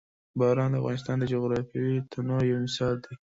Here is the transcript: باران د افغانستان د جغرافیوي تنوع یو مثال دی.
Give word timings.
باران 0.39 0.69
د 0.73 0.75
افغانستان 0.79 1.15
د 1.19 1.23
جغرافیوي 1.33 1.97
تنوع 2.11 2.39
یو 2.49 2.57
مثال 2.65 2.95
دی. 3.03 3.13